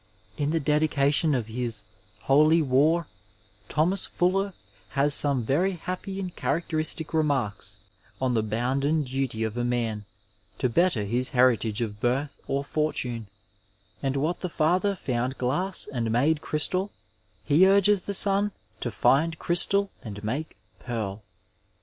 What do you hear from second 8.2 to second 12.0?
the bounden duty of a man to better lus heritage of